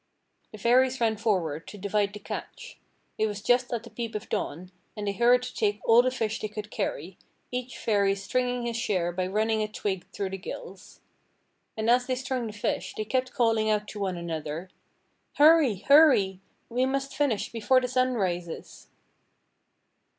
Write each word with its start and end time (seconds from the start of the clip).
The 0.51 0.57
Fairies 0.57 0.99
ran 0.99 1.15
forward 1.15 1.67
to 1.67 1.77
divide 1.77 2.13
the 2.13 2.17
catch. 2.19 2.79
It 3.19 3.27
was 3.27 3.39
just 3.43 3.71
at 3.71 3.83
the 3.83 3.91
peep 3.91 4.15
of 4.15 4.29
dawn, 4.29 4.71
and 4.97 5.05
they 5.05 5.11
hurried 5.11 5.43
to 5.43 5.53
take 5.53 5.79
all 5.85 6.01
the 6.01 6.09
fish 6.09 6.39
they 6.39 6.47
could 6.47 6.71
carry, 6.71 7.19
each 7.51 7.77
Fairy 7.77 8.15
stringing 8.15 8.65
his 8.65 8.75
share 8.75 9.11
by 9.11 9.27
running 9.27 9.61
a 9.61 9.67
twig 9.67 10.07
through 10.11 10.31
the 10.31 10.39
gills. 10.39 11.01
And 11.77 11.87
as 11.87 12.07
they 12.07 12.15
strung 12.15 12.47
the 12.47 12.51
fish 12.53 12.95
they 12.97 13.05
kept 13.05 13.33
calling 13.35 13.69
out 13.69 13.87
to 13.89 13.99
one 13.99 14.17
another: 14.17 14.71
"Hurry! 15.33 15.75
hurry! 15.87 16.39
We 16.67 16.87
must 16.87 17.15
finish 17.15 17.51
before 17.51 17.79
the 17.79 17.87
sun 17.87 18.15
rises." 18.15 18.87